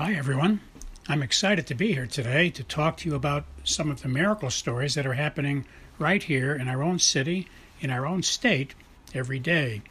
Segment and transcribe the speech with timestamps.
[0.00, 0.58] Hi, everyone.
[1.06, 4.50] I'm excited to be here today to talk to you about some of the miracle
[4.50, 5.66] stories that are happening
[6.00, 7.46] right here in our own city,
[7.80, 8.74] in our own state,
[9.14, 9.82] every day.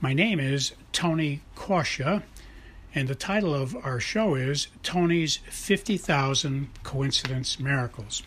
[0.00, 2.22] My name is Tony Coscia,
[2.94, 8.22] and the title of our show is Tony's 50,000 Coincidence Miracles.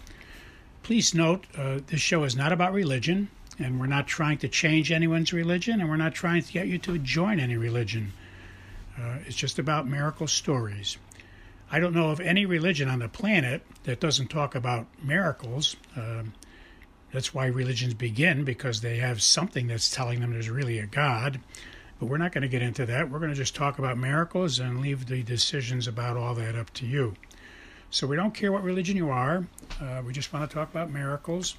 [0.84, 4.92] Please note, uh, this show is not about religion, and we're not trying to change
[4.92, 8.14] anyone's religion, and we're not trying to get you to join any religion.
[9.00, 10.98] Uh, it's just about miracle stories.
[11.72, 15.76] I don't know of any religion on the planet that doesn't talk about miracles.
[15.96, 16.34] Um,
[17.14, 21.40] that's why religions begin, because they have something that's telling them there's really a God.
[22.00, 23.10] But we're not going to get into that.
[23.10, 26.72] We're going to just talk about miracles and leave the decisions about all that up
[26.76, 27.16] to you.
[27.92, 29.48] So we don't care what religion you are.
[29.82, 31.56] Uh, we just want to talk about miracles.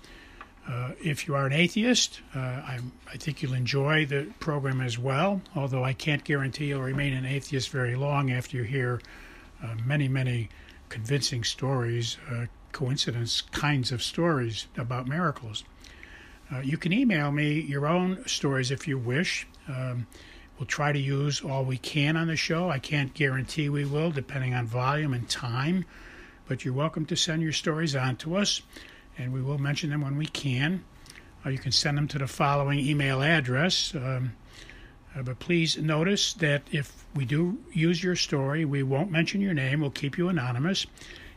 [0.69, 2.79] Uh, if you are an atheist, uh, I,
[3.09, 7.25] I, think you'll enjoy the program as well, although I can't guarantee you'll remain an
[7.25, 9.01] atheist very long after you hear
[9.63, 10.51] uh, many, many
[10.89, 15.65] convincing stories, uh, coincidence kinds of stories about miracles.
[16.53, 19.47] Uh, you can email me your own stories if you wish.
[19.67, 20.07] Um,
[20.59, 22.69] we'll try to use all we can on the show.
[22.69, 25.85] I can't guarantee we will, depending on volume and time,
[26.49, 28.63] but you're welcome to send your stories on to us
[29.21, 30.83] and we will mention them when we can.
[31.45, 33.95] Uh, you can send them to the following email address.
[33.95, 34.33] Um,
[35.15, 39.55] uh, but please notice that if we do use your story, we won't mention your
[39.55, 39.81] name.
[39.81, 40.87] We'll keep you anonymous.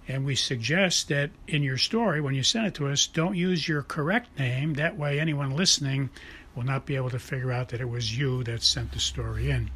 [0.08, 3.68] And we suggest that in your story, when you send it to us, don't use
[3.68, 4.74] your correct name.
[4.74, 6.10] That way, anyone listening
[6.56, 9.50] will not be able to figure out that it was you that sent the story
[9.50, 9.72] in.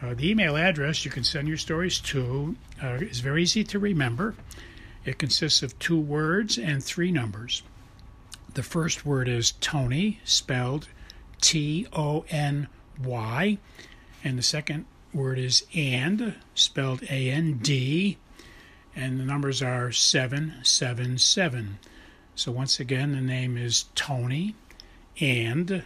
[0.00, 3.78] Uh, the email address you can send your stories to uh, is very easy to
[3.78, 4.34] remember.
[5.04, 7.62] It consists of two words and three numbers.
[8.54, 10.88] The first word is Tony, spelled
[11.40, 12.68] T O N
[13.02, 13.58] Y,
[14.22, 18.18] and the second word is and, spelled A N D,
[18.94, 21.78] and the numbers are 777.
[22.34, 24.54] So once again, the name is Tony
[25.20, 25.84] and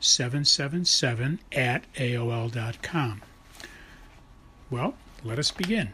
[0.00, 3.22] 777 at AOL.com.
[4.70, 5.92] Well, let us begin.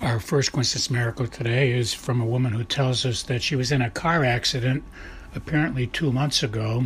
[0.00, 3.72] Our first coincidence miracle today is from a woman who tells us that she was
[3.72, 4.84] in a car accident
[5.34, 6.84] apparently two months ago,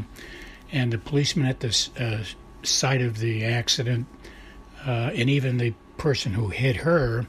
[0.73, 2.25] and the policeman at the uh,
[2.67, 4.07] site of the accident
[4.87, 7.27] uh, and even the person who hit her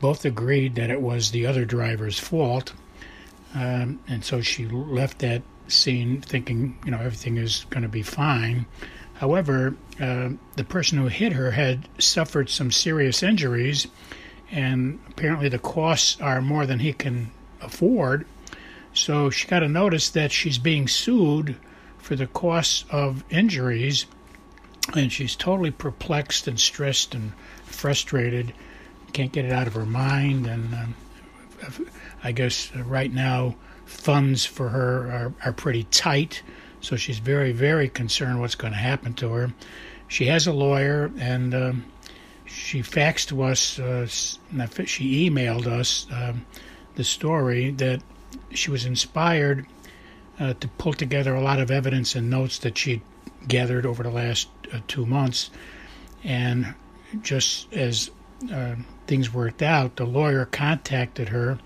[0.00, 2.72] both agreed that it was the other driver's fault.
[3.54, 8.02] Um, and so she left that scene thinking, you know, everything is going to be
[8.02, 8.66] fine.
[9.14, 13.86] However, uh, the person who hit her had suffered some serious injuries
[14.52, 17.30] and apparently the costs are more than he can
[17.60, 18.26] afford.
[18.92, 21.56] So she got a notice that she's being sued
[21.96, 24.06] for the costs of injuries,
[24.94, 27.32] and she's totally perplexed and stressed and
[27.64, 28.52] frustrated.
[29.12, 30.94] Can't get it out of her mind, and um,
[32.22, 36.42] I guess right now funds for her are, are pretty tight.
[36.80, 39.52] So she's very, very concerned what's going to happen to her.
[40.08, 41.84] She has a lawyer, and um,
[42.52, 46.44] she faxed to us, uh, she emailed us um,
[46.94, 48.02] the story that
[48.50, 49.66] she was inspired
[50.38, 53.02] uh, to pull together a lot of evidence and notes that she'd
[53.48, 55.50] gathered over the last uh, two months.
[56.24, 56.74] And
[57.22, 58.10] just as
[58.52, 58.76] uh,
[59.06, 61.58] things worked out, the lawyer contacted her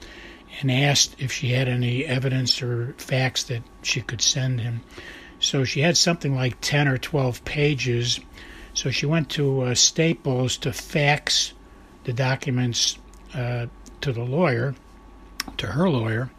[0.61, 4.83] and asked if she had any evidence or facts that she could send him.
[5.39, 8.21] So she had something like 10 or 12 pages
[8.77, 11.55] so she went to uh, Staples to fax
[12.05, 12.99] the documents
[13.35, 13.67] uh,
[14.03, 14.75] to the lawyer,
[15.57, 16.31] to her lawyer,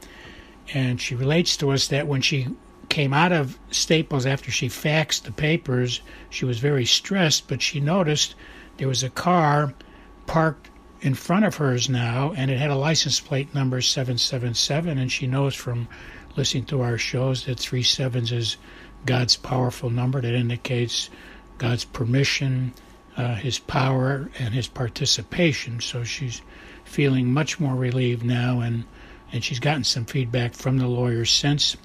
[0.71, 2.47] and she relates to us that when she
[2.89, 7.79] came out of Staples after she faxed the papers, she was very stressed, but she
[7.79, 8.35] noticed
[8.77, 9.73] there was a car
[10.27, 10.69] parked
[11.01, 15.25] in front of hers now, and it had a license plate number 777, and she
[15.25, 15.87] knows from
[16.35, 18.57] listening to our shows that three sevens is
[19.07, 21.09] God's powerful number that indicates
[21.57, 22.73] God's permission,
[23.15, 25.79] uh, His power, and His participation.
[25.79, 26.41] So she's
[26.85, 28.85] feeling much more relieved now, and
[29.31, 31.75] and she's gotten some feedback from the lawyers since,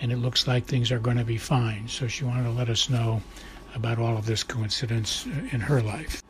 [0.00, 1.88] and it looks like things are going to be fine.
[1.88, 3.22] So she wanted to let us know
[3.74, 6.22] about all of this coincidence uh, in her life.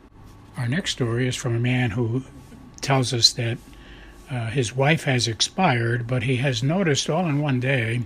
[0.55, 2.23] Our next story is from a man who
[2.79, 3.57] tells us that
[4.29, 8.03] uh, his wife has expired, but he has noticed all in one day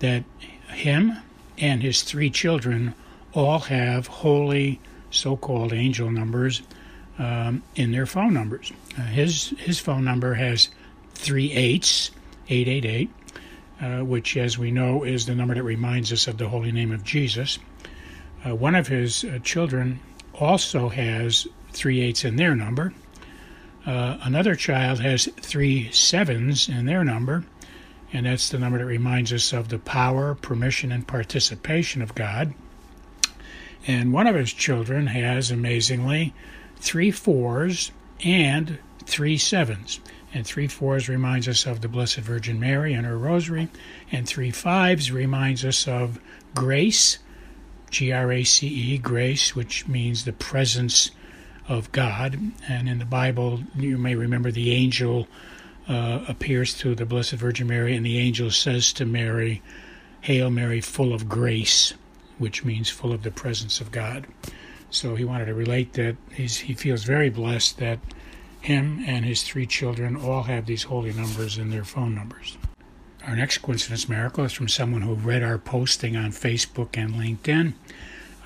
[0.00, 0.24] that
[0.68, 1.18] him
[1.58, 2.94] and his three children
[3.34, 6.62] all have holy so-called angel numbers
[7.18, 8.72] um, in their phone numbers.
[8.98, 10.68] Uh, his his phone number has
[11.14, 12.10] three eights,
[12.48, 13.10] eight eight eight,
[13.80, 16.92] uh, which, as we know, is the number that reminds us of the holy name
[16.92, 17.58] of Jesus.
[18.44, 20.00] Uh, one of his uh, children
[20.34, 22.92] also has three eights in their number.
[23.86, 27.44] Uh, another child has three sevens in their number,
[28.12, 32.54] and that's the number that reminds us of the power, permission, and participation of God.
[33.86, 36.32] And one of his children has, amazingly,
[36.76, 37.92] three fours
[38.24, 40.00] and three sevens.
[40.32, 43.68] And three fours reminds us of the Blessed Virgin Mary and her rosary,
[44.10, 46.18] and three fives reminds us of
[46.54, 47.18] grace,
[47.90, 51.12] G R A C E, grace, which means the presence
[51.68, 52.38] of God.
[52.68, 55.28] And in the Bible, you may remember the angel
[55.86, 59.62] uh, appears to the Blessed Virgin Mary, and the angel says to Mary,
[60.22, 61.94] Hail Mary, full of grace,
[62.44, 64.26] which means full of the presence of God.
[64.90, 68.00] So he wanted to relate that he feels very blessed that
[68.60, 72.58] him and his three children all have these holy numbers in their phone numbers.
[73.26, 77.72] Our next coincidence miracle is from someone who read our posting on Facebook and LinkedIn,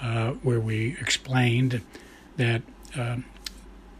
[0.00, 1.83] uh, where we explained
[2.37, 2.62] that
[2.97, 3.17] uh,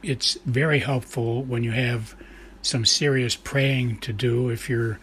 [0.05, 2.15] it's very helpful when you have
[2.63, 5.01] some serious praying to do if you're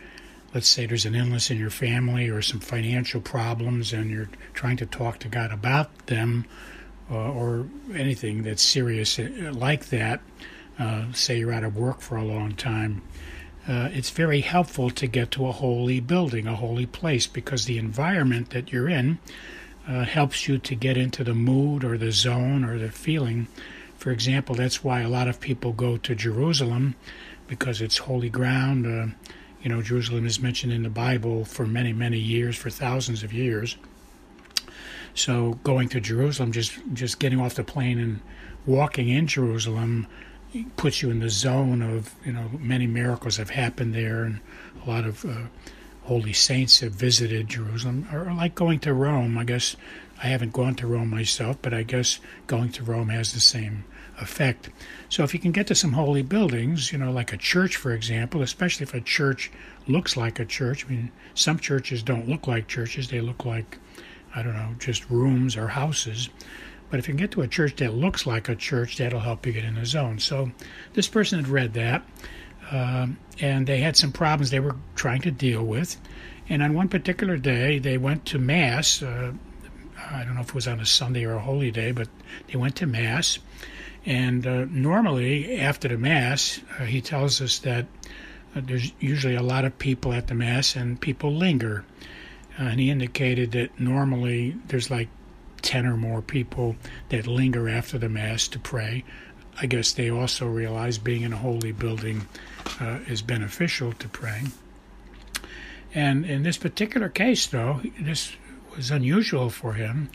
[0.55, 4.77] let's say there's an illness in your family or some financial problems and you're trying
[4.77, 6.45] to talk to God about them
[7.11, 10.21] uh, or anything that's serious uh, like that,
[10.79, 13.01] uh, say you're out of work for a long time,
[13.67, 17.77] uh, it's very helpful to get to a holy building, a holy place, because the
[17.77, 19.19] environment that you're in
[19.89, 23.47] uh, helps you to get into the mood or the zone or the feeling.
[23.97, 26.95] For example, that's why a lot of people go to Jerusalem
[27.45, 29.13] because it's holy ground.
[29.65, 33.33] You know, Jerusalem is mentioned in the Bible for many, many years, for thousands of
[33.33, 33.77] years.
[35.15, 38.19] So going to Jerusalem, just just getting off the plane and
[38.67, 40.05] walking in Jerusalem
[40.77, 44.39] puts you in the zone of you know many miracles have happened there, and
[44.85, 45.47] a lot of uh,
[46.03, 48.07] holy saints have visited Jerusalem.
[48.13, 49.75] Or like going to Rome, I guess
[50.21, 53.85] I haven't gone to Rome myself, but I guess going to Rome has the same
[54.19, 54.69] effect.
[55.09, 57.91] So if you can get to some holy buildings, you know, like a church, for
[57.91, 59.51] example, especially if a church
[59.87, 60.85] looks like a church.
[60.85, 63.77] I mean, some churches don't look like churches; they look like,
[64.33, 66.29] I don't know, just rooms or houses.
[66.89, 69.45] But if you can get to a church that looks like a church, that'll help
[69.45, 70.19] you get in the zone.
[70.19, 70.51] So
[70.93, 72.03] this person had read that,
[72.71, 73.07] uh,
[73.39, 75.97] and they had some problems they were trying to deal with.
[76.47, 79.01] And on one particular day, they went to Mass.
[79.01, 79.33] Uh,
[80.11, 82.07] I don't know if it was on a Sunday or a holy day, but
[82.47, 83.39] they went to Mass
[84.05, 87.87] and uh, normally, after the Mass, uh, he tells us that
[88.55, 91.83] uh, there's usually a lot of people at the Mass and people linger.
[92.59, 95.09] Uh, and he indicated that normally there's like
[95.63, 96.75] 10 or more people
[97.09, 99.03] that linger after the Mass to pray.
[99.59, 102.27] I guess they also realize being in a holy building
[102.79, 104.51] uh, is beneficial to praying.
[105.95, 108.33] And in this particular case, though, this
[108.75, 110.09] was unusual for him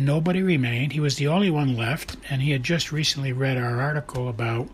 [0.00, 0.92] Nobody remained.
[0.92, 4.70] He was the only one left, and he had just recently read our article about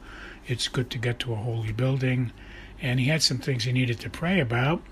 [0.46, 2.31] it's good to get to a holy building,
[2.81, 4.84] and he had some things he needed to pray about.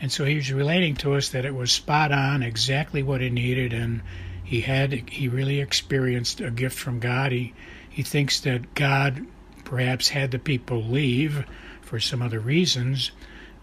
[0.00, 3.30] And so he was relating to us that it was spot on, exactly what he
[3.30, 4.02] needed, and
[4.42, 7.30] he had he really experienced a gift from God.
[7.30, 7.54] He
[7.88, 9.24] he thinks that God
[9.64, 11.46] perhaps had the people leave
[11.80, 13.12] for some other reasons,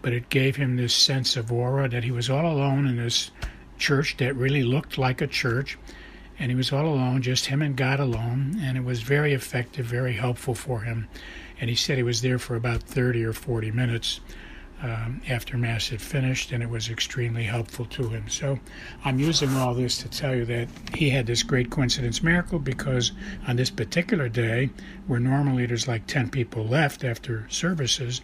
[0.00, 3.30] but it gave him this sense of aura that he was all alone in this
[3.76, 5.76] church that really looked like a church
[6.38, 9.86] and he was all alone, just him and God alone, and it was very effective,
[9.86, 11.08] very helpful for him.
[11.60, 14.20] And he said he was there for about 30 or 40 minutes
[14.82, 18.28] um, after Mass had finished, and it was extremely helpful to him.
[18.28, 18.58] So
[19.04, 23.12] I'm using all this to tell you that he had this great coincidence miracle because
[23.46, 24.70] on this particular day,
[25.06, 28.20] where normally there's like 10 people left after services,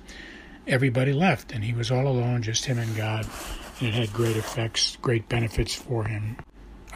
[0.66, 3.26] everybody left, and he was all alone, just him and God,
[3.78, 6.36] and it had great effects, great benefits for him.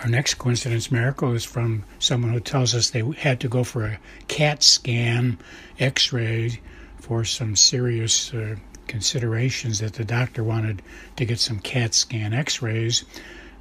[0.02, 3.84] Our next coincidence miracle is from someone who tells us they had to go for
[3.84, 3.98] a
[4.28, 5.38] CAT scan,
[5.78, 6.60] x ray,
[6.98, 10.82] for some serious uh, considerations that the doctor wanted
[11.16, 13.04] to get some CAT scan x rays.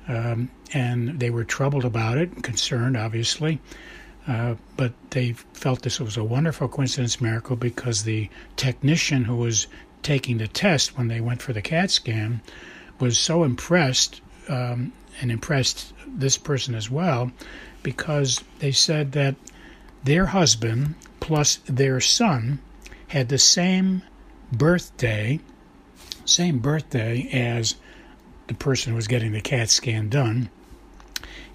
[0.07, 3.61] Um, and they were troubled about it, concerned, obviously.
[4.27, 9.67] Uh, but they felt this was a wonderful coincidence miracle because the technician who was
[10.01, 12.41] taking the test when they went for the CAT scan
[12.99, 14.91] was so impressed um,
[15.21, 17.31] and impressed this person as well
[17.81, 19.35] because they said that
[20.03, 22.59] their husband plus their son
[23.07, 24.01] had the same
[24.51, 25.39] birthday,
[26.25, 27.75] same birthday as
[28.47, 30.49] the person who was getting the CAT scan done.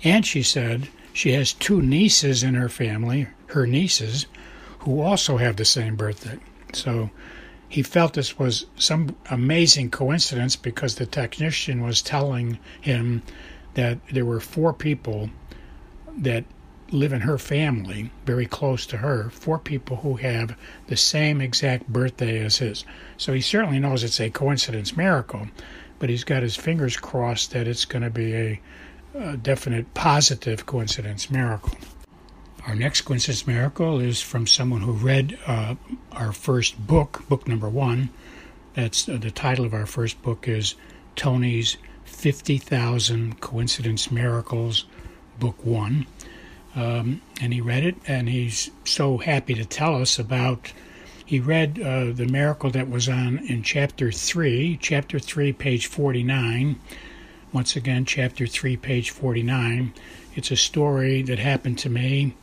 [0.02, 4.26] And she said she has two nieces in her family, her nieces,
[4.80, 6.38] who also have the same birthday.
[6.72, 7.10] So
[7.68, 13.22] he felt this was some amazing coincidence because the technician was telling him
[13.74, 15.30] that there were four people
[16.16, 16.44] that
[16.90, 20.56] live in her family, very close to her, four people who have
[20.86, 22.84] the same exact birthday as his.
[23.18, 25.48] So he certainly knows it's a coincidence miracle,
[25.98, 28.60] but he's got his fingers crossed that it's going to be a,
[29.14, 31.76] a definite positive coincidence miracle.
[32.68, 35.76] Our next coincidence miracle is from someone who read uh,
[36.12, 38.10] our first book, book number one.
[38.74, 40.74] That's uh, the title of our first book is
[41.16, 44.84] Tony's 50,000 Coincidence Miracles,
[45.38, 46.06] book one.
[46.76, 50.70] Um, and he read it, and he's so happy to tell us about.
[51.24, 56.78] He read uh, the miracle that was on in chapter 3, chapter 3, page 49.
[57.50, 59.94] Once again, chapter 3, page 49.
[60.34, 62.34] It's a story that happened to me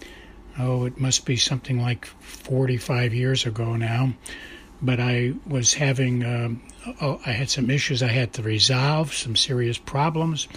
[0.60, 4.14] oh, it must be something like 45 years ago now.
[4.82, 6.62] But I was having, um,
[7.02, 10.48] oh, I had some issues I had to resolve, some serious problems,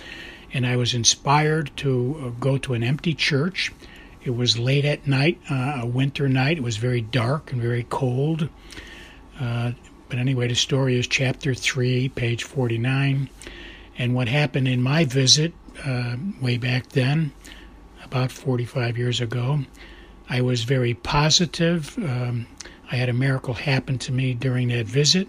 [0.53, 3.73] and I was inspired to uh, go to an empty church.
[4.23, 6.59] It was late at night, uh, a winter night.
[6.59, 8.49] It was very dark and very cold.
[9.41, 9.73] Uh,
[10.09, 13.31] but anyway, the story is chapter 3, page 49.
[13.97, 15.53] And what happened in my visit
[15.85, 17.33] uh, way back then
[18.11, 19.61] about 45 years ago.
[20.31, 21.97] I was very positive.
[21.99, 22.47] Um,
[22.91, 25.29] I had a miracle happen to me during that visit,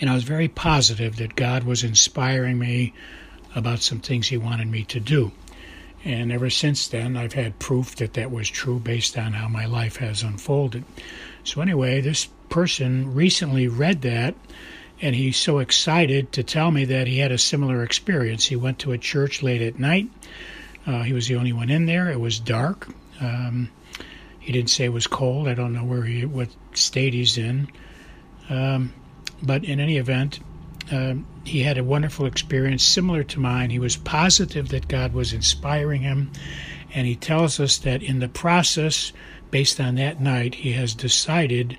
[0.00, 2.94] and I was very positive that God was inspiring me
[3.54, 5.30] about some things He wanted me to do.
[6.04, 9.66] And ever since then, I've had proof that that was true based on how my
[9.66, 10.82] life has unfolded.
[11.44, 14.34] So, anyway, this person recently read that,
[15.00, 18.46] and he's so excited to tell me that he had a similar experience.
[18.46, 20.08] He went to a church late at night
[20.86, 22.10] uh, he was the only one in there.
[22.10, 22.88] It was dark.
[23.20, 23.70] Um,
[24.40, 25.46] he didn't say it was cold.
[25.46, 27.68] I don't know where he, what state he's in.
[28.50, 28.92] Um,
[29.42, 30.40] but in any event,
[30.90, 33.70] uh, he had a wonderful experience similar to mine.
[33.70, 36.30] He was positive that God was inspiring him,
[36.94, 39.12] and he tells us that in the process,
[39.50, 41.78] based on that night, he has decided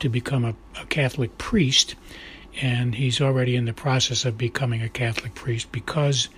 [0.00, 1.94] to become a, a Catholic priest,
[2.60, 6.28] and he's already in the process of becoming a Catholic priest because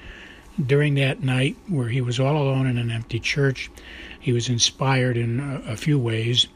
[0.65, 3.71] during that night where he was all alone in an empty church,
[4.19, 6.47] he was inspired in a, a few ways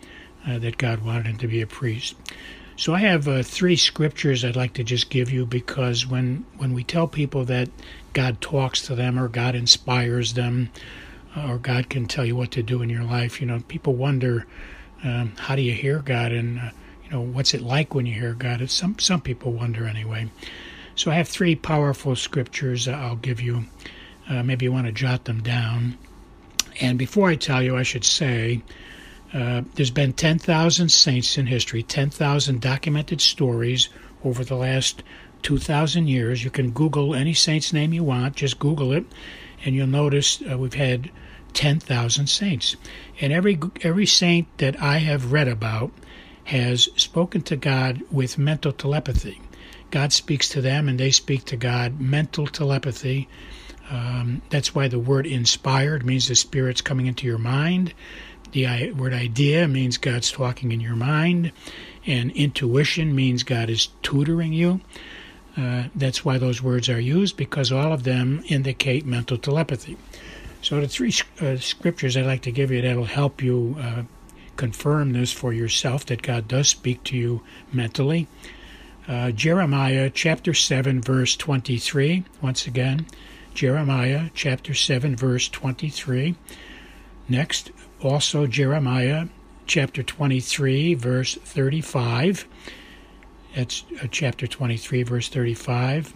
[0.47, 2.16] uh, that God wanted him to be a priest.
[2.76, 6.73] So I have uh, three scriptures I'd like to just give you because when when
[6.73, 7.69] we tell people that
[8.14, 10.71] God talks to them or God inspires them
[11.37, 13.95] uh, or God can tell you what to do in your life, you know, people
[13.95, 14.47] wonder
[15.04, 16.71] um, how do you hear God and uh,
[17.04, 18.62] you know what's it like when you hear God?
[18.62, 20.30] It's some some people wonder anyway.
[21.00, 23.64] So I have three powerful scriptures I'll give you.
[24.28, 25.97] Uh, maybe you want to jot them down.
[26.78, 28.61] And before I tell you, I should say
[29.33, 33.88] uh, there's been 10,000 saints in history, 10,000 documented stories
[34.25, 35.02] over the last
[35.40, 36.45] 2,000 years.
[36.45, 39.07] You can Google any saint's name you want, just Google it,
[39.64, 41.11] and you'll notice uh, we've had
[41.54, 42.76] 10,000 saints.
[43.23, 45.92] And every, every saint that I have read about
[46.45, 49.40] has spoken to God with mental telepathy.
[49.90, 52.00] God speaks to them and they speak to God.
[52.00, 53.28] Mental telepathy.
[53.90, 57.92] Um, that's why the word inspired means the Spirit's coming into your mind.
[58.52, 61.52] The word idea means God's talking in your mind.
[62.06, 64.80] And intuition means God is tutoring you.
[65.56, 69.97] Uh, that's why those words are used because all of them indicate mental telepathy.
[70.62, 74.02] So, the three uh, scriptures I'd like to give you that'll help you uh,
[74.56, 77.42] confirm this for yourself that God does speak to you
[77.73, 78.28] mentally
[79.09, 82.25] uh, Jeremiah chapter 7, verse 23.
[82.40, 83.07] Once again,
[83.54, 86.37] Jeremiah chapter 7, verse 23.
[87.28, 87.71] Next,
[88.02, 89.26] also Jeremiah
[89.66, 92.47] chapter 23, verse 35.
[93.54, 96.14] That's uh, chapter 23, verse 35.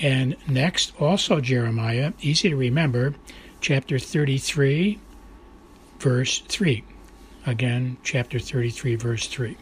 [0.00, 3.14] And next, also Jeremiah, easy to remember,
[3.60, 4.98] chapter 33,
[5.98, 6.84] verse 3.
[7.46, 9.56] Again, chapter 33, verse 3.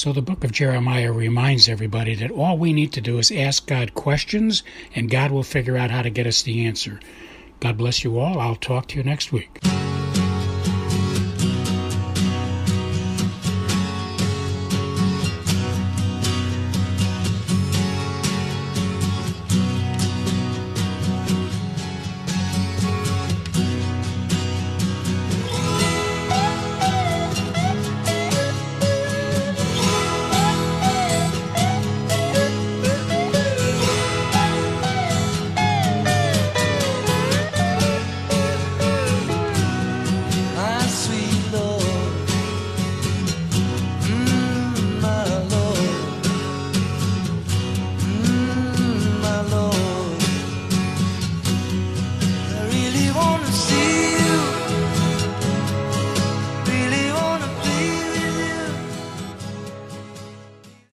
[0.00, 3.66] So the book of Jeremiah reminds everybody that all we need to do is ask
[3.66, 4.62] God questions,
[4.94, 7.00] and God will figure out how to get us the answer.
[7.60, 8.40] God bless you all.
[8.40, 9.60] I'll talk to you next week.